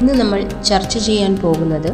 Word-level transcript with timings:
ഇന്ന് 0.00 0.14
നമ്മൾ 0.14 0.40
ചർച്ച 0.62 0.98
ചെയ്യാൻ 0.98 1.36
പോകുന്നത് 1.36 1.90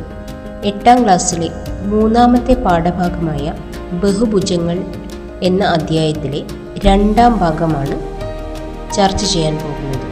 എട്ടാം 0.65 1.05
ക്ലാസ്സിലെ 1.05 1.51
മൂന്നാമത്തെ 1.83 2.55
പാഠഭാഗമായ 2.55 3.53
ബഹുഭുജങ്ങൾ 3.93 4.79
എന്ന 5.43 5.65
അധ്യായത്തിലെ 5.65 6.43
രണ്ടാം 6.85 7.39
ഭാഗമാണ് 7.39 7.97
ചർച്ച 8.95 9.25
ചെയ്യാൻ 9.25 9.57
പോകുന്നത്. 9.57 10.07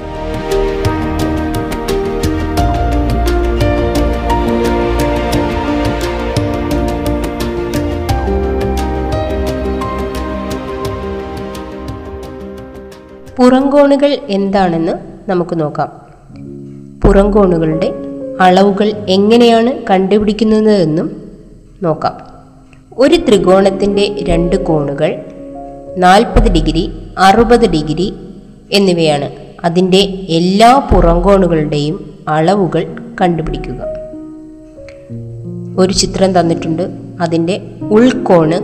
പുറംകോണുകൾ 13.36 14.18
എന്താണെന്ന് 14.28 14.92
നമുക്ക് 15.30 15.60
നോക്കാം. 15.60 16.07
പുറംകോണുകളുടെ 17.08 17.94
അളവുകൾ 18.40 18.92
എങ്ങനെയാണ് 19.08 19.72
കണ്ടുപിടിക്കുന്നതെന്നും 19.90 21.22
നോക്കാം. 21.82 22.16
ഒരു 22.98 23.16
ത്രികോണത്തിന്റെ 23.16 24.24
രണ്ട് 24.28 24.64
കോണുകൾ 24.64 25.14
നാൽപ്പത് 25.96 26.52
ഡിഗ്രി 26.52 26.92
അറുപത് 27.18 27.70
ഡിഗ്രി 27.70 28.14
എന്നിവയാണ്. 28.72 29.30
അതിന്റെ 29.64 29.98
എല്ലാ 30.28 30.88
പുറംകോണുകളുടെയും 30.92 32.14
അളവുകൾ 32.28 32.96
കണ്ടുപിടിക്കുക. 33.20 33.82
ഒരു 35.78 35.92
ചിത്രം 35.92 36.40
തന്നിട്ടുണ്ട്. 36.40 36.90
അതിന്റെ 37.20 37.60
ഉൾക്കോണ് 37.82 38.60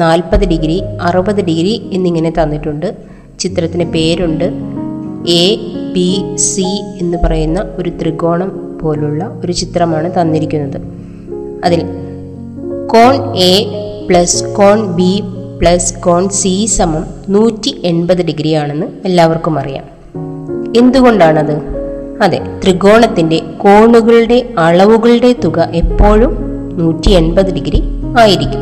നാൽപ്പത് 0.00 0.48
ഡിഗ്രി 0.48 0.82
അറുപത് 1.02 1.44
ഡിഗ്രി 1.44 1.90
എന്നിങ്ങനെ 1.92 2.32
തന്നിട്ടുണ്ട്. 2.42 2.96
ചിത്രത്തിന് 3.38 3.84
പേരുണ്ട്. 3.92 4.52
എ 5.28 5.73
ബി 5.94 6.36
സി 6.36 6.82
എന്ന് 7.00 7.18
പറയുന്ന 7.24 7.64
ഒരു 7.78 7.90
ത്രികോണം 7.90 8.78
പോലുള്ള 8.82 9.40
ഒരു 9.44 9.52
ചിത്രമാണ് 9.52 10.10
തന്നിരിക്കുന്നത്. 10.20 10.80
അതിൽ 11.64 11.82
കോൺ 12.86 13.36
എ 13.36 13.66
പ്ലസ് 14.08 14.44
കോൺ 14.44 14.96
ബി 14.96 15.22
പ്ലസ് 15.60 15.94
കോൺ 16.00 16.28
സി 16.28 16.66
സമം 16.66 17.04
നൂറ്റി 17.28 17.80
എൺപത് 17.84 18.26
ഡിഗ്രി 18.26 18.52
ആണെന്ന് 18.52 18.86
എല്ലാവർക്കും 19.04 19.58
അറിയാം. 19.58 19.84
എന്തുകൊണ്ടാണത്? 20.76 21.60
അതെ 22.22 22.40
ത്രികോണത്തിന്റെ 22.64 23.38
കോണുകളുടെ 23.38 24.48
അളവുകളുടെ 24.58 25.34
തുക 25.44 25.70
എപ്പോഴും 25.74 26.36
നൂറ്റി 26.78 27.10
എൺപത് 27.10 27.54
ഡിഗ്രി 27.54 27.82
ആയിരിക്കും. 28.18 28.60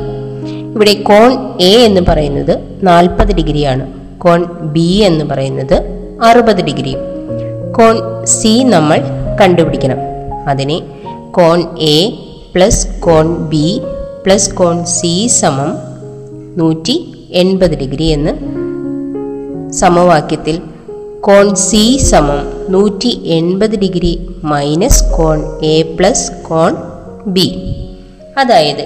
ഇവിടെ 0.72 0.94
കോൺ 0.94 1.60
എ 1.60 1.84
എന്ന് 1.84 2.00
പറയുന്നത് 2.09 2.59
നാൽപ്പത് 2.82 3.34
ഡിഗ്രിയാണ്. 3.37 3.92
കോൺ 4.19 4.44
ബി 4.60 5.00
എന്ന് 5.03 5.25
പറയുന്നത് 5.25 5.82
അറുപത് 6.25 6.65
ഡിഗ്രിയും. 6.65 7.11
കോൺ 7.77 8.25
സി 8.25 8.62
നമ്മൾ 8.62 8.99
കണ്ടുപിടിക്കണം. 9.41 9.97
അതിനെ 10.49 10.83
കോൺ 11.31 11.78
എ 11.78 12.10
പ്ലസ് 12.55 13.00
കോൺ 13.00 13.49
ബി 13.49 13.81
പ്ലസ് 14.27 14.55
കോൺ 14.55 14.84
സി 14.84 15.27
സമം 15.27 15.78
നൂറ്റി 16.56 17.15
എൺപത് 17.33 17.78
ഡിഗ്രി 17.78 18.05
എന്ന് 18.05 18.33
സമവാക്യത്തിൽ 19.72 20.62
കോൺ 21.21 21.55
സി 21.55 21.99
സമം 21.99 22.72
നൂറ്റി 22.72 23.21
എൺപത് 23.25 23.78
ഡിഗ്രി 23.78 24.27
മൈനസ് 24.44 25.04
കോൺ 25.16 25.65
എ 25.65 25.83
പ്ലസ് 25.83 26.33
കോൺ 26.49 26.77
ബി. 27.27 27.75
അതായത് 28.39 28.84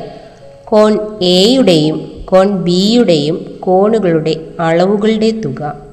കോൺ 0.65 0.99
എയുടെയും 1.23 2.13
കോൺ 2.25 2.63
ബിയുടെയും 2.63 3.57
കോണുകളുടെ 3.61 4.37
അളവുകളുടെ 4.61 5.31
തുക 5.31 5.86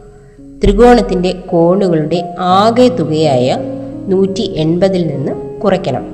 ത്രികോണത്തിന്റെ 0.64 1.32
കോണുകളുടെ 1.32 2.36
ആകെ 2.40 2.88
തുകയായ 2.88 3.58
നൂറ്റി 4.08 4.42
എൺപതിൽ 4.42 5.08
നിന്ന് 5.08 5.60
കുറയ്ക്കണം. 5.60 6.06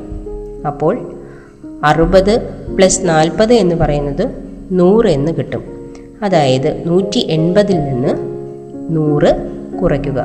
അപ്പോൾ 0.68 1.16
അറുപത് 1.84 2.50
പ്ലസ് 2.78 3.02
നാൽപ്പത് 3.04 3.54
എന്ന് 3.54 3.76
പറയുന്നത് 3.76 4.30
നൂറ് 4.72 5.08
എന്ന് 5.08 5.32
കിട്ടും. 5.32 5.64
അതായത് 6.22 6.90
നൂറ്റി 6.90 7.20
എൺപതിൽ 7.20 7.76
നിന്ന് 7.76 8.14
നൂറ് 8.96 9.50
കുറയ്ക്കുക. 9.82 10.20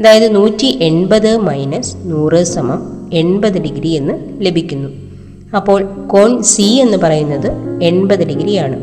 അതായത് 0.00 0.34
നൂറ്റി 0.34 0.78
എൺപത് 0.82 1.36
മൈനസ് 1.36 1.96
നൂറ് 2.04 2.44
സമം 2.44 3.10
എൺപത് 3.12 3.62
ഡിഗ്രി 3.62 3.88
എന്ന് 3.88 4.14
ലഭിക്കുന്നു. 4.38 4.88
അപ്പോൾ 5.56 5.82
കോൺ 6.06 6.42
സി 6.42 6.62
എന്ന് 6.62 6.98
പറയുന്നത് 6.98 7.50
എൺപത് 7.82 8.26
ഡിഗ്രിയാണ്. 8.26 8.76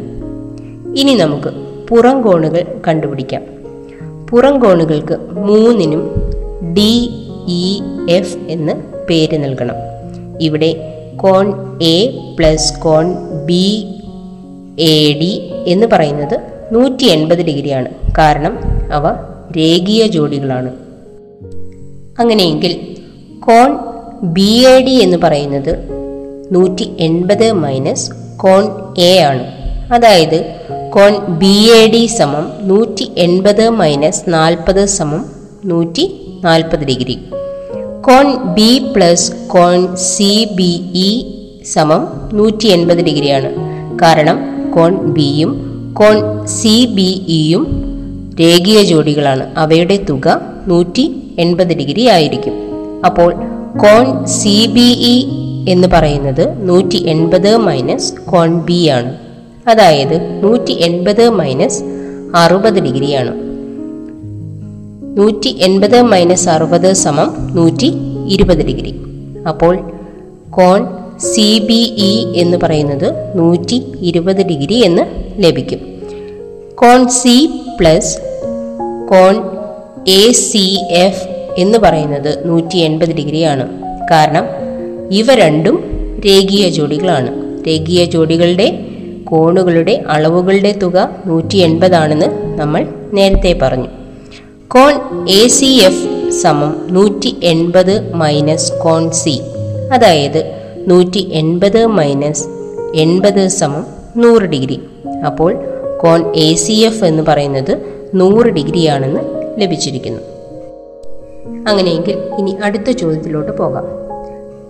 ഇനി 0.98 1.14
നമുക്ക് 1.16 1.50
പുറം 1.88 2.22
കോണുകൾ 2.22 2.82
കണ്ടുപിടിക്കാം. 2.88 3.57
പുറം 4.30 4.60
കോണുകൾക്ക് 4.60 5.18
മൂന്നിനും 5.32 6.16
ഡി 6.74 7.10
ഇ 7.48 7.82
എഫ് 8.10 8.38
എന്ന് 8.38 8.74
പേര് 9.10 9.44
നൽകണം. 9.44 9.76
ഇവിടെ 10.42 10.94
കോൺ 11.18 11.54
എ 11.84 12.10
പ്ലസ് 12.40 12.80
കോൺ 12.80 13.16
ബി 13.46 13.86
എ 14.80 15.14
ഡി 15.14 15.52
എന്ന് 15.68 15.88
പറയുന്നത് 15.88 16.40
നൂറ്റി 16.72 17.06
എൺപത് 17.06 17.46
ഡിഗ്രിയാണ്. 17.46 17.88
കാരണം 18.18 18.60
അവ 18.94 19.08
രേഖീയ 19.58 20.08
ജോഡികളാണ്. 20.08 20.74
അങ്ങനെയെങ്കിൽ 22.20 22.98
കോൺ 23.40 23.78
ബി 24.24 24.66
എ 24.68 24.82
ഡി 24.82 24.92
എന്ന് 24.92 25.18
പറയുന്നത് 25.18 25.90
നൂറ്റി 26.52 26.96
എൺപത് 27.00 27.52
മൈനസ് 27.52 28.12
കോൺ 28.38 28.64
എ 28.98 29.20
ആണ്. 29.20 29.44
അതായത് 29.94 30.56
കോൺ 30.98 31.38
ബി 31.40 31.72
എ 31.72 31.88
ഡി 31.88 32.06
സമം 32.06 32.52
നൂറ്റി 32.62 33.12
എൺപത് 33.18 33.70
മൈനസ് 33.70 34.24
നാൽപ്പത് 34.28 34.86
സമം 34.86 35.26
നൂറ്റി 35.66 36.12
നാൽപ്പത് 36.44 36.80
ഡിഗ്രി. 36.80 37.16
കോൺ 38.02 38.54
ബി 38.54 38.94
പ്ലസ് 38.96 39.32
കോൺ 39.48 39.96
സി 39.96 40.48
ബി 40.56 40.82
ഇ 40.94 41.10
സമം 41.74 42.08
നൂറ്റി 42.34 42.68
എൺപത് 42.68 42.98
ഡിഗ്രിയാണ്. 42.98 43.52
കാരണം 43.98 44.40
കോൺ 44.72 45.14
ബിയും 45.14 45.52
കോൺ 45.94 46.48
സി 46.48 46.86
ബി 46.86 47.22
ഇയും 47.28 47.66
രേഖീയ 48.40 48.84
ജോഡികളാണ്. 48.84 49.54
അവയുടെ 49.58 49.98
തുക 50.10 50.42
നൂറ്റി 50.68 51.34
എൺപത് 51.40 51.78
ഡിഗ്രി 51.78 52.08
ആയിരിക്കും. 52.08 52.54
അപ്പോൾ 53.06 53.34
കോൺ 53.78 54.26
സി 54.26 54.68
ബി 54.68 54.90
ഇ 55.14 55.28
എന്ന് 55.70 55.88
പറയുന്നത് 55.88 56.70
നൂറ്റി 56.70 56.98
എൺപത് 56.98 57.58
മൈനസ് 57.58 58.14
കോൺ 58.14 58.60
ബി 58.60 58.88
ആണ്. 58.88 59.27
അതായത് 59.68 60.44
നൂറ്റി 60.44 60.72
എൺപത് 60.72 61.30
മൈനസ് 61.30 61.84
അറുപത് 62.36 62.80
ഡിഗ്രിയാണ്. 62.80 63.34
നൂറ്റി 65.18 65.48
എൺപത് 65.48 66.02
മൈനസ് 66.02 66.50
അറുപത് 66.50 66.94
സമം 66.94 67.52
നൂറ്റി 67.54 67.94
ഇരുപത് 68.28 68.66
ഡിഗ്രി. 68.66 68.96
അപ്പോൾ 69.48 69.92
കോൺ 70.50 70.88
സി 71.20 71.60
ബി 71.60 71.96
ഇ 71.98 72.40
എന്ന് 72.42 72.58
പറയുന്നത് 72.64 73.38
നൂറ്റി 73.38 73.84
ഇരുപത് 74.02 74.48
ഡിഗ്രി 74.48 74.74
എന്ന് 74.74 75.02
ലഭിക്കും. 75.38 75.80
കോൺ 76.76 77.08
സി 77.08 77.50
പ്ലസ് 77.80 78.18
കോൺ 79.10 79.36
എ 80.08 80.32
സി 80.32 80.86
എഫ് 80.90 81.28
എന്ന് 81.58 81.78
പറയുന്നത് 81.78 82.48
നൂറ്റി 82.48 82.78
എൺപത് 82.78 83.16
ഡിഗ്രിയാണ്. 83.16 83.70
കാരണം 84.12 84.46
ഇവ 85.12 85.34
രണ്ടും 85.34 85.84
രേഖീയ 86.26 86.70
ജോഡികളാണ്. 86.70 87.62
രേഖീയ 87.68 88.06
ജോഡികളുടെ 88.06 88.87
കോണുകളുടെ 89.28 90.04
അളവുകളുടെ 90.08 90.72
തുക 90.84 91.10
നൂറ്റി 91.26 91.58
എൺപതാണെന്ന് 91.58 92.60
നമ്മൾ 92.60 92.88
നേരത്തെ 93.14 93.60
പറഞ്ഞു. 93.62 93.90
കോൺ 94.68 95.26
എ 95.30 95.48
സി 95.48 95.66
എഫ് 95.66 96.32
സമം 96.32 96.88
നൂറ്റി 96.90 97.38
എൺപത് 97.44 98.14
മൈനസ് 98.14 98.74
കോൺ 98.84 99.12
സി 99.12 99.42
അതായത് 99.94 100.42
നൂറ്റി 100.88 101.30
എൺപത് 101.34 101.86
മൈനസ് 101.86 102.48
എൺപത് 102.96 103.48
സമം 103.48 103.86
നൂറ് 104.18 104.42
ഡിഗ്രി. 104.42 104.80
അപ്പോൾ 105.26 105.54
കോൺ 106.04 106.36
എ 106.36 106.54
സി 106.54 106.72
എഫ് 106.72 107.06
എന്ന് 107.06 107.24
പറയുന്നത് 107.24 107.74
നൂറ് 108.16 108.46
ഡിഗ്രിയാണെന്ന് 108.46 109.20
ലഭിച്ചിരിക്കുന്നു. 109.62 110.22
അങ്ങനെയെങ്കിൽ 111.70 112.18
ഇനി 112.40 112.58
അടുത്ത 112.64 112.90
ചോദ്യത്തിലോട്ട് 112.92 113.58
പോകാം. 113.58 114.07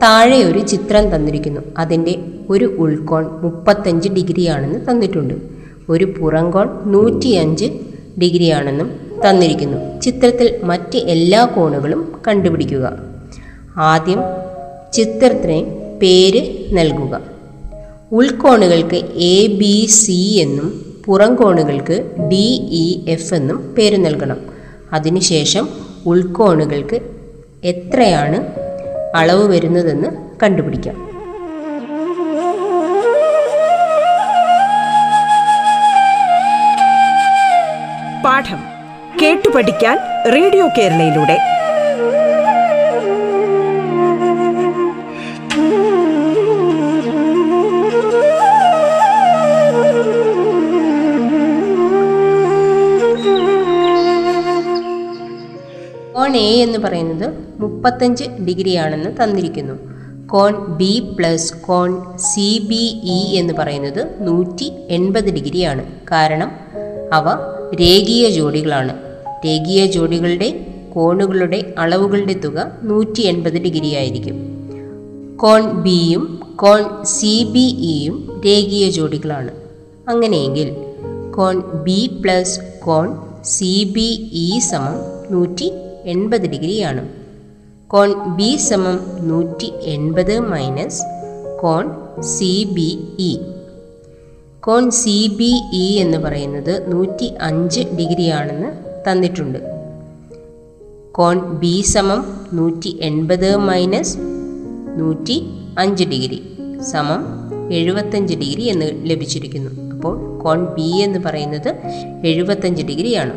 താഴെ 0.01 0.43
ഒരു 0.43 0.59
ചിത്രം 0.59 1.15
തന്നിരിക്കുന്നു. 1.15 1.61
അതിന്റെ 1.77 2.19
ഒരു 2.49 2.65
ഉൾക്കോൺ 2.65 3.25
മുപ്പത്തഞ്ച് 3.41 4.09
ഡിഗ്രിയാണെന്ന് 4.09 4.79
തന്നിട്ടുണ്ട്. 4.91 5.33
ഒരു 5.89 6.13
പുറംകോൺ 6.19 6.67
നൂറ്റിയഞ്ച് 6.85 7.65
ഡിഗ്രിയാണെന്നും 8.21 8.91
തന്നിരിക്കുന്നു. 9.29 10.01
ചിത്രത്തിൽ 10.01 10.59
മറ്റ് 10.63 10.97
എല്ലാ 10.97 11.45
കോണുകളും 11.45 12.15
കണ്ടുപിടിക്കുക. 12.27 12.99
ആദ്യം 13.77 14.19
ചിത്രത്തിന് 14.93 15.65
പേര് 15.99 16.41
നൽകുക. 16.71 17.21
ഉൾക്കോണുകൾക്ക് 18.11 18.95
എ 19.15 19.47
ബി 19.47 19.85
സി 19.85 20.37
എന്നും 20.41 20.85
പുറംകോണുകൾക്ക് 21.05 22.11
ഡി 22.29 22.45
ഇ 22.71 23.09
എഫ് 23.09 23.33
എന്നും 23.33 23.75
പേര് 23.77 24.05
നൽകണം. 24.05 24.37
അതിനുശേഷം 24.93 25.69
ഉൾക്കോണുകൾക്ക് 26.05 26.99
എത്രയാണ് 27.63 28.66
അളവ് 29.17 29.47
വരുന്നതെന്ന് 29.47 30.07
കണ്ടുപിടിക്കാം. 30.43 30.95
പാഠം 38.23 38.59
കേട്ടു 39.21 39.49
പഠിക്കാൻ 39.49 39.97
റേഡിയോ 40.33 40.67
കേരളയിലൂടെ. 40.77 41.37
എ 56.37 56.61
എന്ന് 56.61 56.79
പറയുന്നത് 56.79 57.46
മുപ്പത്തഞ്ച് 57.59 58.23
ഡിഗ്രിയാണെന്ന് 58.23 59.23
തന്നിരിക്കുന്നു. 59.23 59.73
കോൺ 60.27 60.77
ബി 60.77 61.15
പ്ലസ് 61.19 61.53
കോൺ 61.53 62.17
സി 62.17 62.59
ബി 62.69 63.01
ഇ 63.03 63.39
എന്ന് 63.39 63.53
പറയുന്നത് 63.53 64.15
നൂറ്റി 64.19 64.71
എൺപത് 64.89 65.33
ഡിഗ്രിയാണ്. 65.33 65.85
കാരണം 66.11 66.51
അവ 67.13 67.29
രേഖീയ 67.75 68.29
ജോഡികളാണ്. 68.29 68.97
രേഖീയ 69.45 69.85
ജോഡികളുടെ 69.85 70.67
കോണുകളുടെ 70.93 71.73
അളവുകളുടെ 71.77 72.33
തുക 72.33 72.71
നൂറ്റി 72.83 73.21
എൺപത് 73.21 73.61
ഡിഗ്രി 73.61 73.93
ആയിരിക്കും. 73.93 74.37
കോൺ 75.37 75.81
ബിയും 75.81 76.39
കോൺ 76.55 77.05
സി 77.05 77.43
ബി 77.43 77.67
ഇയും 77.93 78.41
രേഖീയ 78.45 78.89
ജോഡികളാണ്. 78.89 79.51
അങ്ങനെയെങ്കിൽ 80.09 80.75
കോൺ 81.35 81.61
ബി 81.83 82.19
പ്ലസ് 82.23 82.59
കോൺ 82.85 83.17
സി 83.43 83.83
ബി 83.83 84.29
ഇ 84.33 84.59
സമം 84.59 84.95
നൂറ്റി 85.33 85.71
എൺപത് 86.05 86.49
ഡിഗ്രിയാണ്. 86.49 87.26
കോൺ 87.87 88.13
ബി 88.35 88.55
സമം 88.55 88.99
നൂറ്റി 89.27 89.73
എൺപത് 89.81 90.39
മൈനസ് 90.39 91.01
കോൺ 91.61 91.89
സി 92.21 92.67
ബി 92.71 92.99
ഇ 93.19 93.37
കോൺ 94.59 94.91
സി 94.91 95.27
ബി 95.27 95.61
ഇ 95.73 95.97
എന്ന് 95.97 96.17
പറയുന്നത് 96.17 96.91
നൂറ്റി 96.91 97.33
അഞ്ച് 97.41 97.79
ഡിഗ്രിയാണെന്ന് 97.79 98.67
തന്നിട്ടുണ്ട്. 99.11 99.59
കോൺ 101.11 101.39
ബി 101.39 101.81
സമം 101.81 102.25
നൂറ്റി 102.53 102.99
എൺപത് 103.01 103.55
മൈനസ് 103.55 104.17
നൂറ്റി 104.97 105.49
അഞ്ച് 105.77 106.03
ഡിഗ്രി 106.03 106.41
സമം 106.91 107.25
എഴുപത്തഞ്ച് 107.71 108.33
ഡിഗ്രി 108.33 108.61
എന്ന് 108.61 108.91
ലഭിച്ചിരിക്കുന്നു. 109.03 109.91
അപ്പോൾ 109.93 110.39
കോൺ 110.39 110.65
ബി 110.65 111.01
എന്ന് 111.01 111.19
പറയുന്നത് 111.19 111.75
എഴുപത്തഞ്ച് 112.25 112.83
ഡിഗ്രിയാണ്. 112.83 113.33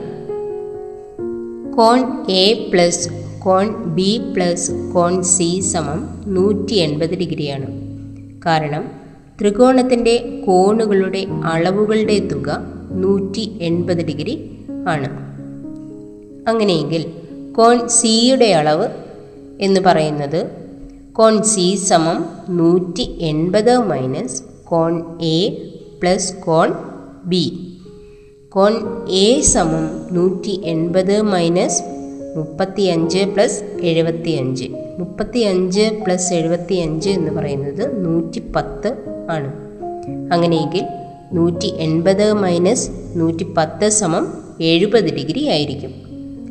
കോൺ 1.76 2.30
എ 2.30 2.70
പ്ലസ് 2.72 3.19
കോൺ 3.44 3.74
ബി 3.84 4.32
പ്ലസ് 4.36 4.70
കോൺ 4.94 5.22
സി 5.22 5.60
സമം 5.60 6.08
നൂറ്റി 6.26 6.74
എൺപത് 6.74 7.18
ഡിഗ്രിയാണ്. 7.18 7.66
കാരണം 8.46 8.84
ത്രികോണത്തിന്റെ 9.40 10.42
കോണുകളുടെ 10.46 11.26
അളവുകളുടെ 11.44 12.18
തുക 12.18 12.60
നൂറ്റി 12.90 13.58
എൺപത് 13.60 14.06
ഡിഗ്രി 14.06 14.50
ആണ്. 14.88 15.08
അങ്ങനെയെങ്കിൽ 16.48 17.04
കോൺ 17.52 17.88
സിയുടെ 17.88 18.44
അളവ് 18.44 18.88
എന്ന് 19.60 19.80
പറയുന്നത് 19.80 20.50
കോൺ 21.12 21.42
സി 21.42 21.74
സമം 21.74 22.24
നൂറ്റി 22.48 23.18
എൺപത് 23.20 23.76
മൈനസ് 23.76 24.42
കോൺ 24.64 25.18
എ 25.22 25.48
പ്ലസ് 26.02 26.34
കോൺ 26.34 26.72
ബി 27.24 27.74
കോൺ 28.48 28.72
എ 29.10 29.40
സമം 29.40 30.14
നൂറ്റി 30.14 30.60
എൺപത് 30.64 31.22
മൈനസ് 31.22 31.82
മുപ്പത്തി 32.36 32.82
അഞ്ച് 32.82 33.18
പ്ലസ് 33.18 33.62
എഴുപത്തി 33.82 34.30
അഞ്ച് 34.30 34.64
മുപ്പത്തി 34.98 35.38
അഞ്ച് 35.38 35.98
പ്ലസ് 36.06 36.34
എഴുപത്തി 36.34 36.74
അഞ്ച് 36.74 37.10
എന്ന് 37.10 37.30
പറയുന്നത് 37.30 38.04
നൂറ്റി 38.04 38.42
പത്ത് 38.56 38.96
ആണ്. 39.30 39.52
അങ്ങനെയെങ്കിൽ 40.32 40.86
നൂറ്റി 41.32 41.66
എൺപത് 41.66 42.32
മൈനസ് 42.32 42.90
നൂറ്റി 43.16 43.42
പത്ത് 43.42 43.88
സമം 43.88 44.32
എഴുപത് 44.60 45.14
ഡിഗ്രി 45.14 45.46
ആയിരിക്കും. 45.46 45.94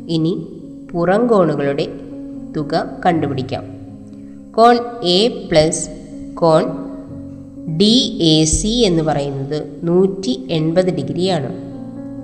ഇനി 0.08 0.46
പുറം 0.92 1.26
കോണുകളുടെ 1.26 1.88
തുക 2.56 2.90
കണ്ടുപിടിക്കാം. 3.06 3.64
കോൺ 4.52 4.78
എ 5.04 5.28
പ്ലസ് 5.28 5.90
കോൺ 6.34 6.64
ഡി 7.76 8.18
എ 8.20 8.44
സി 8.44 8.68
എന്ന് 8.68 9.02
പറയുന്നത് 9.02 9.80
നൂറ്റി 9.82 10.46
എൺപത് 10.50 10.94
ഡിഗ്രിയാണ്. 10.94 11.56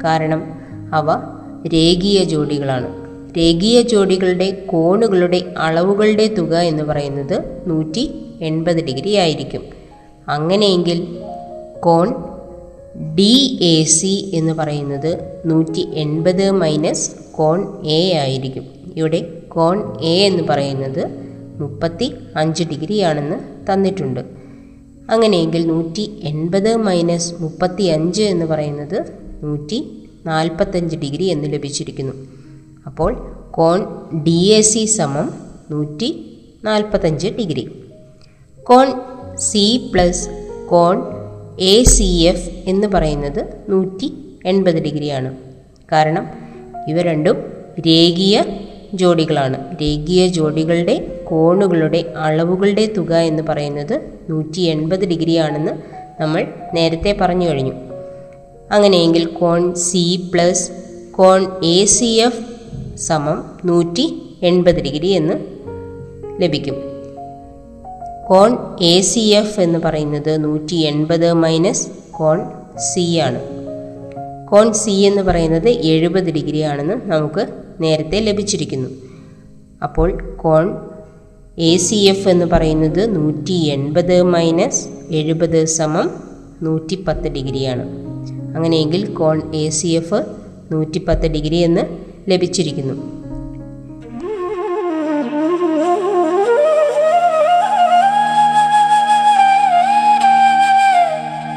കാരണം 0.04 0.44
അവ 0.92 1.10
രേഖീയ 1.68 2.24
ജോഡികളാണ്. 2.24 3.05
രേഖീയ 3.36 3.82
ജോഡികളുടെ 3.82 4.50
കോണുകളുടെ 4.66 5.44
അളവുകളുടെ 5.58 6.26
തുക 6.26 6.56
എന്ന് 6.56 6.82
പറയുന്നത് 6.82 7.44
നൂറ്റി 7.66 8.10
എൺപത് 8.42 8.84
ഡിഗ്രി 8.84 9.14
ആയിരിക്കും. 9.14 9.62
അങ്ങനെയെങ്കിൽ 10.28 11.16
കോൺ 11.80 12.14
ഡി 13.14 13.58
എ 13.62 13.84
സി 13.84 14.30
എന്ന് 14.34 14.52
പറയുന്നത് 14.52 15.40
നൂറ്റി 15.46 15.88
എൺപത് 15.94 16.50
മൈനസ് 16.50 17.10
കോൺ 17.32 17.86
എ 17.86 18.12
ആയിരിക്കും. 18.12 18.64
ഇവിടെ 18.96 19.20
കോൺ 19.48 20.00
എ 20.00 20.26
എന്ന് 20.26 20.42
പറയുന്നത് 20.42 21.10
മുപ്പത്തി 21.60 22.12
അഞ്ച് 22.36 22.64
ഡിഗ്രിയാണെന്ന് 22.64 23.36
തന്നിട്ടുണ്ട്. 23.72 24.20
അങ്ങനെയെങ്കിൽ 25.10 25.66
നൂറ്റി 25.66 26.10
എൺപത് 26.22 26.76
മൈനസ് 26.76 27.34
മുപ്പത്തി 27.40 27.82
അഞ്ച് 27.82 28.22
എന്ന് 28.22 28.46
പറയുന്നത് 28.46 29.04
നൂറ്റി 29.42 30.06
നാൽപ്പത്തഞ്ച് 30.26 30.96
ഡിഗ്രി 30.96 31.24
എന്ന് 31.24 31.52
ലഭിച്ചിരിക്കുന്നു. 31.52 32.35
അപ്പോൾ 32.86 33.40
കോൺ 33.50 33.84
ഡി 34.22 34.38
എ 34.58 34.60
സി 34.60 34.84
സമം 34.84 35.34
നൂറ്റി 35.70 36.38
നാൽപ്പത്തഞ്ച് 36.64 37.28
ഡിഗ്രി. 37.28 37.70
കോൺ 38.64 38.92
സി 39.38 39.90
പ്ലസ് 39.94 40.28
കോൺ 40.70 41.02
എ 41.60 41.82
സി 41.82 42.02
എഫ് 42.02 42.50
എന്ന് 42.50 42.88
പറയുന്നത് 42.88 43.64
നൂറ്റി 43.68 44.14
എൺപത് 44.46 44.82
ഡിഗ്രിയാണ്. 44.82 45.36
കാരണം 45.92 46.26
ഇവ 46.88 47.02
രണ്ടും 47.02 47.36
രേഖീയ 47.86 48.44
ജോഡികളാണ്. 48.94 49.76
രേഖീയ 49.82 50.26
ജോഡികളുടെ 50.26 51.20
കോണുകളുടെ 51.24 52.12
അളവുകളുടെ 52.16 52.94
തുക 52.96 53.12
എന്ന് 53.14 53.42
പറയുന്നത് 53.42 54.10
നൂറ്റി 54.30 54.60
എൺപത് 54.60 55.08
ഡിഗ്രിയാണെന്ന് 55.08 55.72
നമ്മൾ 56.22 56.46
നേരത്തെ 56.74 57.16
പറഞ്ഞു 57.20 57.48
കഴിഞ്ഞു. 57.48 57.72
അങ്ങനെയെങ്കിൽ 58.70 59.26
കോൺ 59.26 59.74
സി 59.74 60.30
പ്ലസ് 60.34 60.70
കോൺ 61.12 61.64
എ 61.64 61.84
സി 61.84 62.04
എഫ് 62.04 62.55
സമം 62.96 63.44
നൂറ്റി 63.64 64.22
എൺപത് 64.42 64.82
ഡിഗ്രി 64.82 65.06
എന്ന് 65.06 65.34
ലഭിക്കും. 66.42 66.76
കോൺ 68.28 68.56
എ 68.80 69.00
സി 69.00 69.20
എഫ് 69.20 69.60
എന്ന് 69.60 69.78
പറയുന്നത് 69.78 70.44
നൂറ്റി 70.44 70.74
എൺപത് 70.74 71.32
മൈനസ് 71.32 71.88
കോൺ 72.10 72.40
സി 72.94 73.16
ആണ്. 73.16 73.40
കോൺ 74.48 74.72
സി 74.72 74.90
എന്ന് 74.90 75.22
പറയുന്നത് 75.22 75.68
എഴുപത് 75.68 76.30
ഡിഗ്രി 76.30 76.60
ആണെന്ന് 76.60 76.94
നമുക്ക് 77.04 77.46
നേരത്തെ 77.80 78.20
ലഭിച്ചിരിക്കുന്നു. 78.20 78.90
അപ്പോൾ 79.82 80.36
കോൺ 80.36 80.76
എ 81.58 81.76
സി 81.76 81.94
എഫ് 81.94 82.28
എന്ന് 82.28 82.46
പറയുന്നത് 82.46 83.16
നൂറ്റി 83.16 83.52
എൺപത് 83.52 84.22
മൈനസ് 84.22 84.88
എഴുപത് 85.10 85.64
സമം 85.64 86.10
നൂറ്റി 86.62 87.04
പത്ത് 87.08 87.28
ഡിഗ്രിയാണ്. 87.28 87.82
അങ്ങനെയെങ്കിൽ 88.56 89.06
കോൺ 89.06 89.54
എ 89.54 89.68
സി 89.68 89.86
എഫ് 89.86 90.24
നൂറ്റി 90.72 90.98
പത്ത് 90.98 91.26
ഡിഗ്രി 91.26 91.56
എന്ന് 91.56 92.05
ലഭിച്ചിരിക്കുന്നു. 92.28 92.94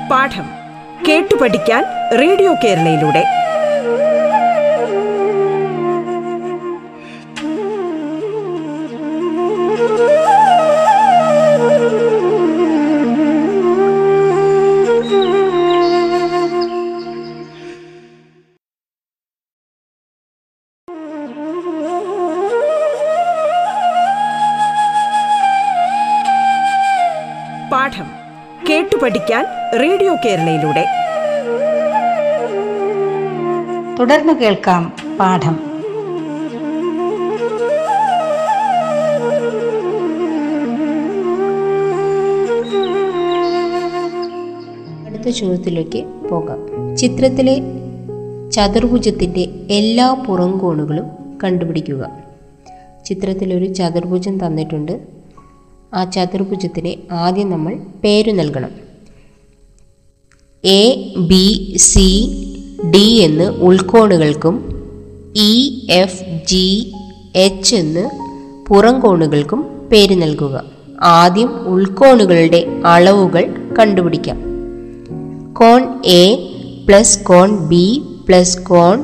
പാഠം 0.09 0.49
കേട്ടു 1.07 1.35
പഠിക്കാൻ 1.35 1.83
റേഡിയോ 2.19 2.53
കേരളയിലൂടെ. 2.63 3.38
കേരളയിലൂടെ. 30.25 30.85
തുടർന്ന് 33.99 34.33
കേൾക്കാം 34.33 34.93
പാഠം. 35.19 35.69
അടുത്ത 45.07 45.29
ചോദ്യത്തിലേക്ക് 45.29 46.03
പോകാം. 46.29 46.97
ചിത്രത്തിലെ 46.97 47.61
ചതുർഭുജത്തിന്റെ 48.51 49.49
എല്ലാ 49.69 50.13
പുറം 50.13 50.57
കോണുകളും 50.57 51.05
കണ്ടുപിടിക്കുക 51.43 52.09
ചിത്രത്തിലൊരു 53.05 53.73
ചതുർഭുജം 53.73 54.45
തന്നിട്ടുണ്ട്. 54.45 54.99
ആ 55.93 56.03
ചതുർഭുജത്തിന് 56.03 57.13
ആദ്യം 57.13 57.51
നമ്മൾ 57.51 57.75
പേര് 58.03 58.39
നൽകണം. 58.39 58.88
എ 60.65 61.11
ബി 61.17 61.73
സി 61.77 62.29
ഡി 62.91 63.03
എന്ന് 63.03 63.43
ഉൾക്കോണുകൾക്കും 63.43 64.79
ഇ 65.35 65.79
എഫ് 65.91 66.23
ജി 66.47 66.93
എച്ച് 67.35 67.75
എന്ന് 67.75 68.09
പുറംകോണുകൾക്കും 68.67 69.89
പേര് 69.91 70.21
നൽകുക. 70.21 70.63
ആദ്യം 71.01 71.67
ഉൾക്കോണുകളുടെ 71.67 72.81
അളവുകൾ 72.85 73.55
കണ്ടുപിടിക്കാം. 73.79 74.37
കോൺ 75.53 76.01
എ 76.05 76.35
പ്ലസ് 76.87 77.23
കോൺ 77.23 77.67
ബി 77.67 78.01
പ്ലസ് 78.27 78.57
കോൺ 78.57 79.03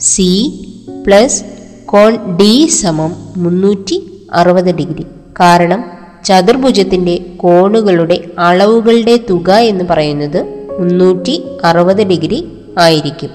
സി 0.00 0.60
പ്ലസ് 1.06 1.44
കോൺ 1.86 2.36
ഡി 2.36 2.66
സമം 2.66 3.16
മുന്നൂറ്റി 3.36 4.10
അറുപത് 4.32 4.74
ഡിഗ്രി. 4.74 5.06
കാരണം 5.40 5.84
ചതുർഭുജത്തിന്റെ 6.24 7.24
കോണുകളുടെ 7.36 8.24
അളവുകളുടെ 8.38 9.20
തുക 9.30 9.50
എന്ന് 9.50 9.84
പറയുന്നത് 9.90 10.55
മുന്നൂറ്റി 10.78 11.42
അറുപത് 11.64 12.06
ഡിഗ്രി 12.06 12.48
ആയിരിക്കും. 12.78 13.30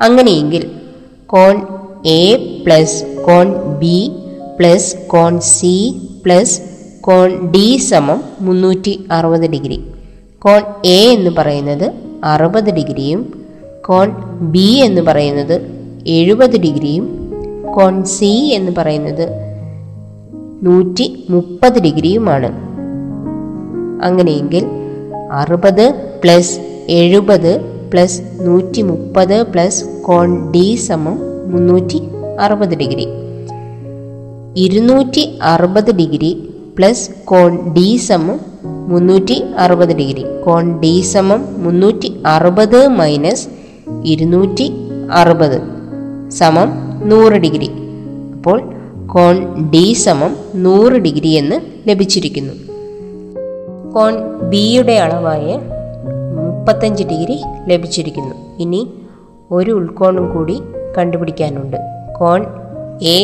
അങ്ങനെയെങ്കിൽ 0.00 0.70
കോൺ 1.26 1.60
എ 2.06 2.36
പ്ലസ് 2.66 3.24
കോൺ 3.26 3.78
ബി 3.78 4.12
പ്ലസ് 4.58 4.96
കോൺ 5.06 5.40
സി 5.40 5.94
പ്ലസ് 6.24 6.60
കോൺ 7.00 7.50
ഡി 7.50 7.76
സമം 7.76 8.22
മുന്നൂറ്റി 8.40 9.04
അറുപത് 9.12 9.50
ഡിഗ്രി. 9.50 9.84
കോൺ 10.38 10.62
എ 10.84 11.12
എന്ന് 11.12 11.30
പറയുന്നത് 11.30 11.92
അറുപത് 12.24 12.74
ഡിഗ്രിയും 12.74 13.42
കോൺ 13.86 14.10
ബി 14.40 14.68
എന്ന് 14.70 15.00
പറയുന്നത് 15.00 15.60
എഴുപത് 16.06 16.60
ഡിഗ്രിയും 16.60 17.30
കോൺ 17.74 18.04
സി 18.04 18.52
എന്ന് 18.54 18.72
പറയുന്നത് 18.76 19.28
നൂറ്റി 20.62 21.24
മുപ്പത് 21.30 21.82
ഡിഗ്രിയുമാണ്. 21.82 22.50
അങ്ങനെയെങ്കിൽ 24.04 24.83
അറുപത് 25.34 25.84
പ്ലസ് 26.22 26.60
എഴുപത് 26.88 27.52
പ്ലസ് 27.92 28.22
നൂറ്റി 28.40 28.82
മുപ്പത് 28.82 29.42
പ്ലസ് 29.42 29.84
കോൺ 30.02 30.52
ഡി 30.52 30.74
സമം 30.74 31.16
മുന്നൂറ്റി 31.52 32.00
അറുപത് 32.40 32.74
ഡിഗ്രി. 32.78 33.06
ഇരുന്നൂറ്റി 34.56 35.24
അറുപത് 35.42 35.90
ഡിഗ്രി 35.94 36.30
പ്ലസ് 36.78 37.10
കോൺ 37.24 37.72
ഡി 37.72 37.96
സമം 37.96 38.40
മുന്നൂറ്റി 38.88 39.36
അറുപത് 39.58 39.94
ഡിഗ്രി. 39.96 40.24
കോൺ 40.44 40.80
ഡി 40.80 41.00
സമം 41.00 41.40
മുന്നൂറ്റി 41.58 42.10
അറുപത് 42.26 42.88
മൈനസ് 42.88 43.48
ഇരുന്നൂറ്റി 44.04 44.66
അറുപത് 45.12 45.58
സമം 46.28 46.68
നൂറ് 47.08 47.32
ഡിഗ്രി. 47.32 47.70
അപ്പോൾ 48.36 48.58
കോൺ 49.06 49.36
ഡി 49.70 49.92
സമം 49.92 50.36
നൂറ് 50.54 50.92
ഡിഗ്രി 50.92 51.28
എന്ന് 51.28 51.56
ലഭിച്ചിരിക്കുന്നു. 51.88 52.63
കോൺ 53.94 54.40
ബിയുടെ 54.48 54.92
അളവായ 54.92 55.60
മുപ്പത്തഞ്ച് 56.34 57.04
ഡിഗ്രി 57.04 57.42
ലഭിച്ചിരിക്കുന്നു. 57.68 58.56
ഇനി 58.58 58.92
ഒരു 59.50 59.70
ഉൾക്കോണും 59.70 60.34
കൂടി 60.34 60.60
കണ്ടുപിടിക്കാനുണ്ട്. 60.98 61.76
കോൺ 62.18 62.46
എ 63.02 63.18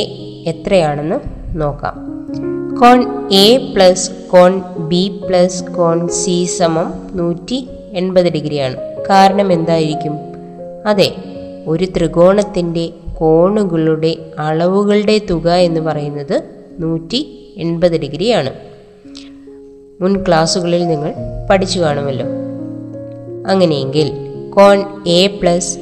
എത്രയാണെന്ന് 0.46 1.16
നോക്കാം. 1.60 1.94
കോൺ 2.76 3.28
എ 3.32 3.72
പ്ലസ് 3.74 4.10
കോൺ 4.10 4.62
ബി 4.78 5.20
പ്ലസ് 5.28 5.64
കോൺ 5.64 6.08
സി 6.08 6.44
സമം 6.44 6.94
നൂറ്റി 7.14 7.68
എൺപത് 7.92 8.32
ഡിഗ്രിയാണ്. 8.32 8.76
കാരണം 9.10 9.52
എന്തായിരിക്കും? 9.52 10.12
അതെ 10.86 11.14
ഒരു 11.66 11.84
ത്രികോണത്തിന്റെ 11.84 12.90
കോണുകളുടെ 13.18 14.16
അളവുകളുടെ 14.38 15.20
തുക 15.30 15.48
എന്ന് 15.48 15.80
പറയുന്നത് 15.80 16.42
നൂറ്റി 16.78 17.52
എൺപത് 17.56 18.00
ഡിഗ്രിയാണ്. 18.00 18.69
മുൻ 20.00 20.25
ക്ലാസ്സുകളിൽ 20.28 20.88
നിങ്ങൾ 20.88 21.14
പഠിച്ചു 21.50 21.80
കാണുമല്ലോ. 21.80 22.26
അങ്ങനെയെങ്കിൽ 23.50 24.12
കോൺ 24.50 24.85
A 25.07 25.26
plus 25.26 25.78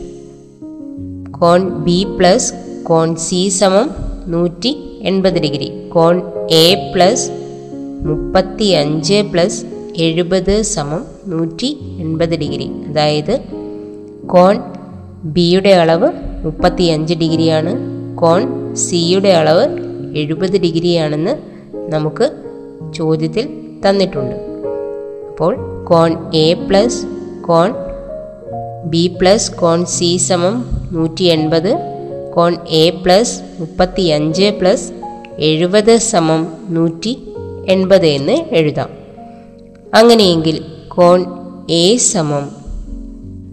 cone 1.30 1.68
B 1.68 2.06
plus 2.18 2.54
കോൺ 2.82 3.16
സി 3.16 3.48
സമം 3.48 3.90
നൂറ്റി 4.26 5.00
എൺപത് 5.02 5.32
ഡിഗ്രി 5.32 5.88
കോൺ 5.88 6.22
എ 6.50 6.92
പ്ലസ് 6.94 7.30
മുപ്പത്തി 8.02 8.64
അഞ്ച് 8.64 9.14
പ്ലസ് 9.14 9.66
എഴുപത് 9.96 10.62
സമം 10.62 11.04
നൂറ്റി 11.26 11.78
എൺപത് 12.00 12.38
ഡിഗ്രി. 12.38 12.70
അതായത് 12.88 13.40
കോൺ 14.26 14.62
ബിയുടെ 15.24 15.68
അളവ് 15.68 16.10
മുപ്പത്തി 16.44 16.82
അഞ്ച് 16.82 17.14
ഡിഗ്രിയാണ് 17.14 17.72
കോൺ 18.16 18.74
സിയുടെ 18.74 19.28
അളവ് 19.28 19.64
എഴുപത് 20.16 20.60
ഡിഗ്രിയാണെന്ന് 20.60 21.36
നമുക്ക് 21.92 22.30
ചോദ്യത്തിൽ 22.94 23.67
തന്നിട്ടുണ്ട്. 23.86 24.34
അപ്പോൾ 25.30 25.84
കോൺ 25.84 26.32
എ 26.34 26.54
പ്ലസ് 26.54 27.06
കോൺ 27.40 27.74
ബി 28.84 29.16
പ്ലസ് 29.20 29.52
കോൺ 29.52 29.86
സി 29.86 30.16
സമം 30.16 30.70
നൂറ്റി 30.92 31.24
എൺപത് 31.24 31.78
കോൺ 32.34 32.56
എ 32.68 32.90
പ്ലസ് 32.90 33.40
മുപ്പത്തി 33.60 34.02
അഞ്ച് 34.02 34.54
പ്ലസ് 34.60 34.92
എഴുപത് 35.38 35.96
സമം 35.96 36.52
നൂറ്റി 36.68 37.18
എൺപത് 37.68 38.06
എന്ന് 38.06 38.54
എഴുതാം. 38.54 38.90
അങ്ങനെയെങ്കിൽ 39.94 40.64
കോൺ 40.88 41.24
എ 41.70 41.96
സമം 41.96 42.48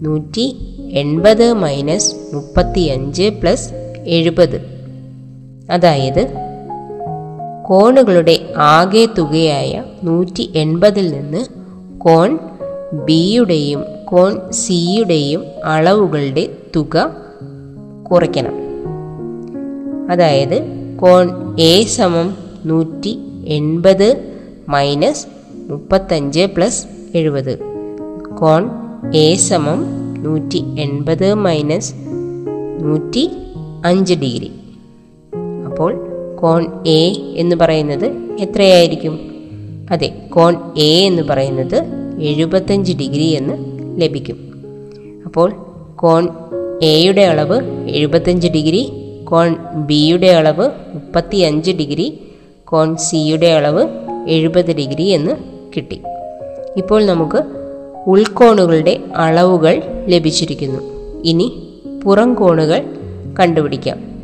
നൂറ്റി 0.02 0.56
എൺപത് 0.92 1.52
മൈനസ് 1.52 2.14
മുപ്പത്തി 2.34 2.80
അഞ്ച് 2.80 3.22
പ്ലസ് 3.22 3.68
എഴുപത്. 4.06 4.60
അതായത് 5.70 6.45
കോണുകളുടെ 7.66 8.54
ആകെ 8.56 9.08
തുകയായ 9.18 9.84
നൂറ്റി 10.02 10.52
എൺപതിൽ 10.54 11.10
നിന്ന് 11.10 11.44
കോൺ 11.98 12.38
ബിയുടെയും 13.04 13.84
കോൺ 14.04 14.52
സിയുടെയും 14.52 15.44
അളവുകളുടെ 15.64 16.48
തുക 16.76 17.10
കുറയ്ക്കണം. 18.10 18.52
അതായത് 20.10 20.62
കോൺ 21.02 21.56
എ 21.60 21.84
സമം 21.84 22.36
നൂറ്റി 22.64 23.18
എൺപത് 23.46 24.34
മൈനസ് 24.68 25.26
മുപ്പത്തഞ്ച് 25.70 26.48
പ്ലസ് 26.56 26.86
എഴുപത്. 27.14 27.58
കോൺ 28.40 28.70
എ 29.14 29.34
സമം 29.34 29.84
നൂറ്റി 30.22 30.64
എൺപത് 30.78 31.34
മൈനസ് 31.34 31.94
നൂറ്റി 32.80 33.30
അഞ്ച് 33.84 34.14
ഡിഗ്രി. 34.14 34.52
അപ്പോൾ 35.64 36.05
കോൺ 36.46 36.66
എ 36.86 37.12
എന്ന് 37.36 37.56
പറയുന്നത് 37.56 38.04
എത്രയായിരിക്കും? 38.40 39.20
അതെ 39.90 40.06
കോൺ 40.30 40.56
എ 40.78 41.06
എന്ന് 41.06 41.22
പറയുന്നത് 41.22 41.82
എഴുപത്തഞ്ച് 42.20 42.92
ഡിഗ്രി 42.92 43.22
എന്ന് 43.22 43.54
ലഭിക്കും. 44.02 44.36
അപ്പോൾ 45.26 45.66
കോൺ 45.96 46.28
എയുടെ 46.82 47.22
അളവ് 47.22 47.88
എഴുപത്തഞ്ച് 47.88 48.48
ഡിഗ്രി 48.48 48.92
കോൺ 49.24 49.56
ബിയുടെ 49.74 50.26
അളവ് 50.26 50.70
മുപ്പത്തി 50.94 51.36
അഞ്ച് 51.36 51.70
ഡിഗ്രി 51.70 52.18
കോൺ 52.64 52.96
സിയുടെ 52.96 53.46
അളവ് 53.46 53.88
എഴുപത് 54.28 54.76
ഡിഗ്രി 54.76 55.02
എന്ന് 55.02 55.32
കിട്ടി. 55.76 56.00
ഇപ്പോൾ 56.76 57.04
നമുക്ക് 57.04 57.42
ഉൾക്കോണുകളുടെ 58.06 59.00
അളവുകൾ 59.16 59.82
ലഭിച്ചിരിക്കുന്നു. 60.06 60.80
ഇനി 61.24 61.68
പുറം 62.04 62.34
കോണുകൾ 62.34 62.84
കണ്ടുപിടിക്കാം. 63.40 64.15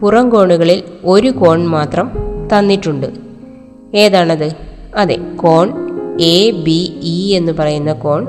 പുറം 0.00 0.30
കോണുകളിൽ 0.30 0.82
ഒരു 1.04 1.28
കോൺ 1.28 1.66
മാത്രം 1.66 2.10
തന്നിട്ടുണ്ട്. 2.56 3.06
ഏതാണത്? 3.94 4.50
അതെ 4.96 5.18
കോൺ 5.36 5.72
എ 6.20 6.50
ബി 6.50 6.92
ഇ 7.02 7.34
എന്ന് 7.34 7.52
പറയുന്ന 7.52 7.92
കോൺ 7.92 8.26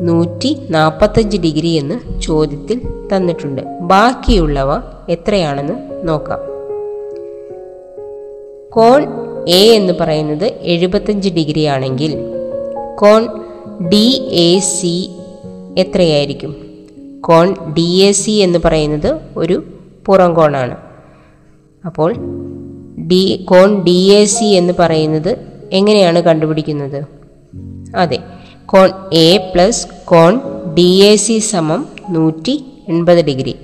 നൂറ്റി 0.00 0.66
നാൽപ്പത്തഞ്ച് 0.70 1.36
ഡിഗ്രി 1.36 1.66
എന്ന് 1.66 2.20
ചോദ്യത്തിൽ 2.20 2.80
തന്നിട്ടുണ്ട്. 3.16 3.62
ബാക്കിയുള്ളവ 3.80 4.76
എത്രയാണെന്ന് 5.08 6.08
നോക്കാം. 6.08 6.38
കോൺ 8.70 9.06
എ 9.48 9.72
എന്ന് 9.74 9.92
പറയുന്നത് 10.00 10.52
എഴുപത്തഞ്ച് 10.60 11.28
ഡിഗ്രി 11.28 11.64
ആണെങ്കിൽ 11.64 12.16
കോൺ 12.94 13.28
ഡി 13.88 14.28
എ 14.32 14.58
സി 14.58 15.10
എത്രയായിരിക്കും? 15.78 16.56
കോൺ 17.20 17.54
ഡി 17.74 18.06
എ 18.08 18.12
സി 18.12 18.30
എന്ന് 18.30 18.58
പറയുന്നത് 18.64 19.20
ഒരു 19.36 19.62
പുറം 20.06 20.34
കോണാണ്. 20.34 20.76
അപ്പോൾ 21.86 22.14
ഡി 23.06 23.46
കോൺ 23.50 23.82
ഡി 23.82 23.98
എ 24.12 24.24
സി 24.24 24.44
എന്ന് 24.44 24.72
പറയുന്നത് 24.78 25.36
എങ്ങനെയാണ് 25.72 26.20
കണ്ടുപിടിക്കുന്നത്? 26.20 27.02
അതെ 27.96 28.18
കോൺ 28.66 28.90
എ 29.12 29.52
പ്ലസ് 29.54 29.86
കോൺ 30.04 30.40
ഡി 30.74 31.04
എ 31.04 31.16
സി 31.16 31.38
സമം 31.38 31.88
നൂറ്റി 32.10 32.64
എൺപത് 32.88 33.24
ഡിഗ്രി. 33.24 33.54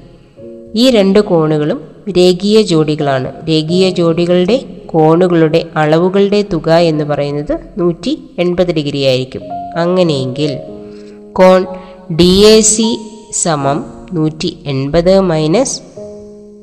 ഈ 0.75 0.91
രണ്ട് 0.91 1.19
കോണുകളും 1.19 1.81
രേഖീയ 2.17 2.63
ജോഡികളാണ്. 2.63 3.33
രേഖീയ 3.49 3.91
ജോഡികളുടെ 3.91 4.65
കോണുകളുടെ 4.87 5.67
അളവുകളുടെ 5.77 6.45
തുക 6.53 6.71
എന്ന് 6.71 7.05
പറയുന്നത് 7.05 7.59
നൂറ്റി 7.79 8.23
എൺപത് 8.39 8.75
ഡിഗ്രി 8.75 9.05
ആയിരിക്കും. 9.05 9.43
അങ്ങനെയെങ്കിൽ 9.77 10.59
കോൺ 11.33 11.67
ഡി 12.17 12.57
എ 12.57 12.61
സി 12.61 12.99
സമം 13.33 13.85
നൂറ്റി 14.13 14.59
എൺപത് 14.67 15.21
മൈനസ് 15.21 15.83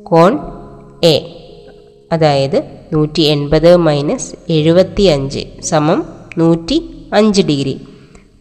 കോൺ 0.05 0.39
എ. 1.03 1.21
അതായത് 2.11 2.63
നൂറ്റി 2.93 3.21
എൺപത് 3.21 3.77
മൈനസ് 3.77 4.35
എഴുപത്തി 4.49 5.03
അഞ്ച് 5.03 5.39
സമം 5.61 6.05
നൂറ്റി 6.37 7.07
അഞ്ച് 7.13 7.41
degree. 7.41 7.81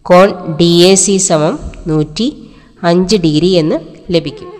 cone 0.02 0.56
D 0.56 0.90
A 0.90 0.94
C 0.94 1.16
സമം 1.16 1.58
നൂറ്റി 1.86 2.50
അഞ്ച് 2.82 3.16
ഡിഗ്രി 3.16 3.46
എന്ന് 3.46 3.78
ലഭിക്കും. 4.10 4.50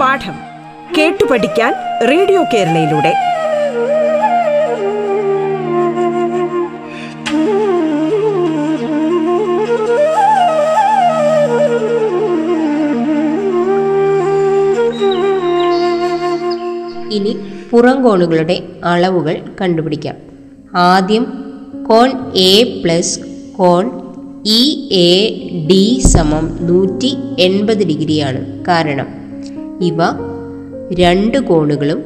പാഠം 0.00 0.36
കേട്ടു 0.98 1.24
പഠിക്കാൻ 1.24 1.74
റേഡിയോ 2.10 2.44
കേരളയിലൂടെ. 2.54 3.33
ഇനി 17.14 17.36
പുറം 17.70 18.02
കോണുകളുടെ 18.02 18.62
അളവുകൾ 18.84 19.36
കണ്ടുപിടിക്കാം. 19.60 20.14
ആദ്യം 20.74 21.26
കോൺ 21.88 22.10
എ 22.36 22.80
പ്ലസ് 22.84 23.20
കോൺ 23.58 23.90
ഇ 24.46 24.62
എ 24.92 25.10
ഡി 25.66 26.02
സമം 26.06 26.58
നൂറ്റി 26.60 27.16
എൺപത് 27.38 27.86
ഡിഗ്രിയാണ് 27.86 28.64
കാരണം 28.64 29.06
ഇവ 29.82 29.96
രണ്ട് 30.92 31.38
കോണുകളും 31.38 32.04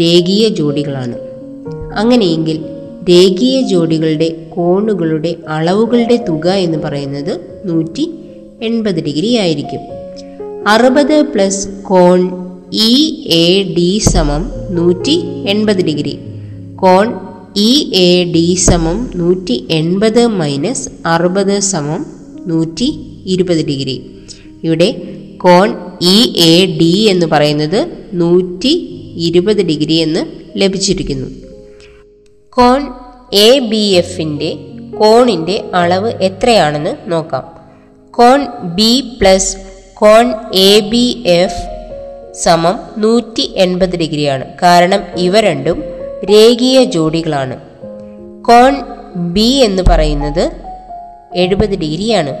രേഖീയ 0.00 0.48
ജോഡികളാണ്. 0.48 1.16
അങ്ങനെയെങ്കിൽ 1.96 2.64
രേഖീയ 3.08 3.60
ജോഡികളുടെ 3.60 4.28
കോണുകളുടെ 4.56 5.36
അളവുകളുടെ 5.48 6.24
തുക 6.28 6.48
എന്ന് 6.48 6.78
പറയുന്നത് 6.78 7.40
നൂറ്റി 7.64 8.04
എൺപത് 8.62 9.04
ഡിഗ്രി 9.04 9.36
ആയിരിക്കും. 9.36 9.80
അറുപത് 10.68 11.22
പ്ലസ് 11.34 11.68
കോൺ 11.82 12.20
ഇ 12.72 13.24
എ 13.30 13.62
ഡി 13.62 13.98
സമം 13.98 14.52
നൂറ്റി 14.70 15.22
എൺപത് 15.50 15.76
ഡിഗ്രി. 15.76 16.18
കോൺ 16.76 17.14
ഇ 17.56 17.90
എ 17.94 18.24
ഡി 18.24 18.54
സമം 18.54 19.10
നൂറ്റി 19.16 19.66
എൺപത് 19.70 20.26
മൈനസ് 20.26 20.90
അറുപത് 21.06 21.60
സമം 21.60 22.06
നൂറ്റി 22.46 23.00
ഇരുപത് 23.26 23.66
ഡിഗ്രി. 23.66 24.10
ഇവിടെ 24.64 25.02
കോൺ 25.36 25.74
ഇ 26.00 26.40
എ 26.40 26.78
ഡി 26.80 27.06
എന്ന് 27.08 27.26
പറയുന്നത് 27.26 27.86
നൂറ്റി 28.12 28.72
ഇരുപത് 29.16 29.62
ഡിഗ്രി 29.62 29.94
എന്ന് 29.94 30.26
ലഭിച്ചിരിക്കുന്നു. 30.56 31.26
കോൺ 32.48 32.88
എ 33.32 33.58
ബി 33.58 33.84
എഫിന്റെ 33.92 34.56
കോണിന്റെ 34.98 35.64
അളവ് 35.74 36.12
എത്രയാണെന്ന് 36.22 37.12
നോക്കാം. 37.12 37.42
കോൺ 38.10 38.46
ബി 38.74 39.00
പ്ലസ് 39.20 39.56
കോൺ 39.94 40.32
എ 40.54 40.80
ബി 40.80 41.22
എഫ് 41.26 41.77
സമം 42.42 42.80
നൂറ്റി 42.98 43.52
എൺപത് 43.56 43.96
ഡിഗ്രിയാണ്. 43.96 44.44
കാരണം 44.62 45.00
ഇവ 45.16 45.40
രണ്ടും 45.40 45.84
രേഖീയ 46.24 46.84
ജോഡികളാണ്. 46.84 47.56
കോൺ 48.42 48.76
ബി 49.16 49.40
എന്ന് 49.40 49.82
പറയുന്നത് 49.90 50.50
എഴുപത് 51.34 51.70
ഡിഗ്രിയാണ്. 51.70 52.36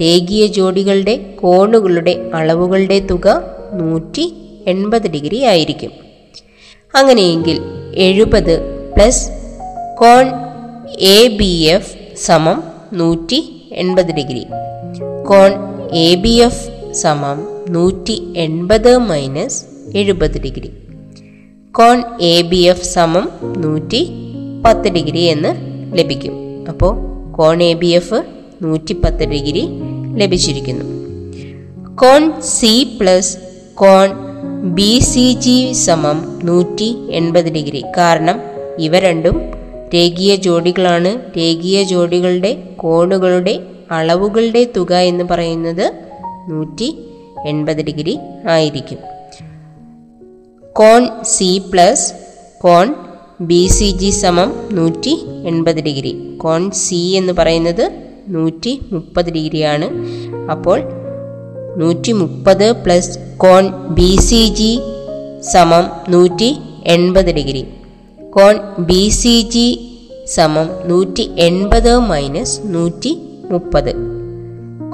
രേഖീയ 0.00 0.46
ജോഡികളുടെ 0.46 1.16
കോണുകളുടെ 1.16 2.30
അളവുകളുടെ 2.34 2.98
തുക 2.98 3.42
നൂറ്റി 3.72 4.34
എൺപത് 4.66 5.10
ഡിഗ്രി 5.10 5.42
ആയിരിക്കും. 5.42 5.90
അങ്ങനെയെങ്കിൽ 6.94 7.60
എഴുപത് 7.96 8.60
പ്ലസ് 8.96 9.30
കോൺ 9.98 10.30
എ 11.00 11.28
ബി 11.28 11.62
എഫ് 11.62 11.96
സമം 12.16 12.62
നൂറ്റി 12.92 13.68
എൺപത് 13.72 14.12
ഡിഗ്രി. 14.12 14.46
കോൺ 15.28 15.52
എ 15.92 16.14
ബി 16.14 16.28
എഫ് 16.28 16.92
സമം 16.92 17.51
നൂറ്റി 17.68 18.32
എൺപത് 18.36 18.96
മൈനസ് 18.96 19.64
എഴുപത് 19.94 20.42
ഡിഗ്രി. 20.42 20.70
കോൺ 21.72 22.02
എ 22.20 22.42
ബി 22.42 22.56
എഫ് 22.56 22.84
സമം 22.84 23.28
നൂറ്റി 23.58 24.10
പത്ത് 24.66 24.88
ഡിഗ്രി 24.88 25.20
എന്ന് 25.20 25.48
ലഭിക്കും. 25.98 26.32
അപ്പോൾ 26.68 26.96
കോൺ 27.32 27.62
എ 27.62 27.74
ബി 27.74 27.86
എഫ് 27.86 28.24
നൂറ്റി 28.62 28.92
പത്ത് 28.92 29.24
ഡിഗ്രി 29.28 29.68
ലഭിച്ചിരിക്കുന്നു. 30.16 30.84
കോൺ 31.96 32.40
സി 32.40 32.98
പ്ലസ് 33.00 33.38
കോൺ 33.74 34.10
ബി 34.74 34.98
സി 34.98 35.32
ജി 35.32 35.72
സമം 35.72 36.40
നൂറ്റി 36.44 36.96
എൺപത് 37.10 37.52
ഡിഗ്രി. 37.52 37.84
കാരണം 37.96 38.40
ഇവ 38.78 38.98
രണ്ടും 38.98 39.40
രേഖീയ 39.94 40.36
ജോഡികളാണ്. 40.36 41.38
രേഖീയ 41.38 41.82
ജോഡികളുടെ 41.82 42.62
കോണുകളുടെ 42.76 43.60
അളവുകളുടെ 43.90 44.72
തുക 44.76 44.92
എന്ന് 44.94 45.24
പറയുന്നത് 45.24 45.92
നൂറ്റി 46.50 46.98
എൺപത് 47.46 47.84
ഡിഗ്രി 47.84 48.18
ആയിരിക്കും. 48.48 48.98
കോൺ 50.72 51.08
സി 51.24 51.62
പ്ലസ് 51.72 52.14
കോൺ 52.60 52.94
ബി 53.40 53.66
സി 53.66 53.84
ജി 53.84 54.10
സമം 54.10 54.52
നൂറ്റി 54.72 55.24
എൺപത് 55.46 55.76
ഡിഗ്രി. 55.76 56.36
കോൺ 56.38 56.70
സി 56.70 56.94
എന്ന് 56.94 57.32
പറയുന്നത് 57.32 57.92
നൂറ്റി 58.28 58.80
മുപ്പത് 58.92 59.30
ഡിഗ്രിയാണ്. 59.30 59.88
അപ്പോൾ 60.50 60.82
നൂറ്റി 61.76 62.12
മുപ്പത് 62.12 62.72
പ്ലസ് 62.72 63.18
കോൺ 63.36 63.72
ബി 63.94 64.16
സി 64.16 64.46
ജി 64.46 64.80
സമം 65.52 65.90
നൂറ്റി 66.08 66.58
എൺപത് 66.86 67.34
ഡിഗ്രി. 67.34 67.66
കോൺ 68.30 68.60
ബി 68.78 69.08
സി 69.08 69.42
ജി 69.42 69.88
സമം 70.26 70.70
നൂറ്റി 70.84 71.30
എൺപത് 71.38 71.98
മൈനസ് 71.98 72.60
നൂറ്റി 72.64 73.18
മുപ്പത്. 73.50 73.92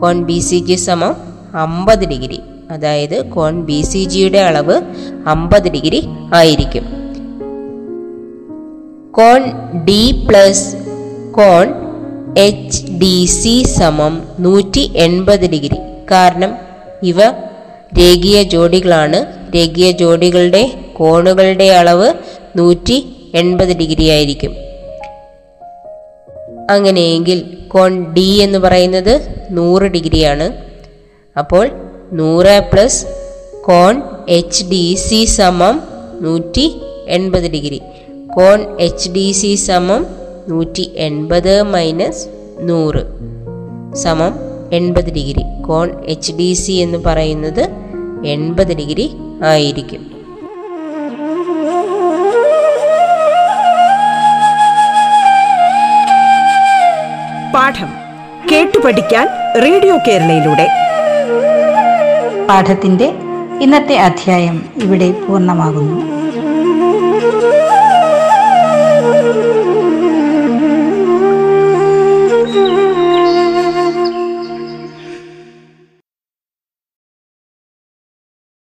കോൺ 0.00 0.22
ബി 0.22 0.38
സി 0.38 0.58
ജി 0.58 0.74
സമം 0.74 1.27
അമ്പത് 1.54 2.08
ഡിഗ്രി. 2.08 2.40
അതായത് 2.70 3.30
കോൺ 3.30 3.62
ബി 3.62 3.82
സി 3.82 4.04
ജിയുടെ 4.04 4.38
അളവ് 4.38 4.80
അമ്പത് 5.26 5.68
ഡിഗ്രി 5.68 6.02
ആയിരിക്കും. 6.34 6.82
കോൺ 9.12 9.44
ഡി 9.84 10.26
പ്ലസ് 10.28 10.76
കോൺ 11.32 11.88
എച്ച് 12.38 12.90
ഡി 12.90 13.24
സി 13.24 13.62
സമം 13.62 14.22
നൂറ്റി 14.38 14.92
എൺപത് 14.96 15.50
ഡിഗ്രി. 15.50 15.76
കാരണം 16.10 16.54
ഇവ 17.02 17.30
രേഖീയ 17.98 18.42
ജോഡികളാണ്. 18.42 19.26
രേഖീയ 19.54 19.90
ജോഡികളുടെ 19.90 20.70
കോണുകളുടെ 20.96 21.64
അളവ് 21.64 22.12
നൂറ്റി 22.56 23.16
എൺപത് 23.34 23.76
ഡിഗ്രി 23.76 24.08
ആയിരിക്കും. 24.08 24.52
അങ്ങനെയെങ്കിൽ 26.70 27.58
കോൺ 27.68 28.14
ഡി 28.14 28.38
എന്ന് 28.40 28.58
പറയുന്നത് 28.58 29.34
നൂറ് 29.50 29.82
ഡിഗ്രിയാണ്. 29.82 30.67
അപ്പോൾ 31.38 31.70
നൂറ് 32.12 32.70
പ്ലസ് 32.72 33.06
കോൺ 33.64 34.02
എച്ച് 34.28 34.64
ഡി 34.64 34.94
സി 34.94 35.24
സമം 35.24 35.82
നൂറ്റി 36.20 36.80
എൺപത് 37.08 37.50
ഡിഗ്രി. 37.50 37.82
കോൺ 38.36 38.76
എച്ച് 38.80 39.10
ഡി 39.10 39.32
സി 39.32 39.54
സമം 39.54 40.06
നൂറ്റി 40.48 40.92
എൺപത് 40.96 41.62
മൈനസ് 41.62 42.28
നൂറ് 42.60 43.02
സമം 43.96 44.34
എൺപത് 44.72 45.10
ഡിഗ്രി. 45.12 45.62
കോൺ 45.66 46.04
എച്ച് 46.04 46.32
ഡി 46.32 46.52
സി 46.52 46.72
എന്ന് 46.72 46.98
പറയുന്നത് 46.98 47.64
എൺപത് 48.26 48.76
ഡിഗ്രി 48.76 49.10
ആയിരിക്കും. 49.44 50.02
പാഠം 57.54 57.90
കേട്ടു 58.52 58.78
പഠിക്കാൻ 58.78 59.28
റേഡിയോ 59.62 59.96
കേരളയിലൂടെ. 60.08 60.87
പാഠത്തിന്റെ 62.48 63.08
ഇന്നത്തെ 63.62 63.96
അധ്യായം 63.98 64.64
ഇവിടെ 64.76 65.12
പൂർണമാകുന്നു. 65.12 66.17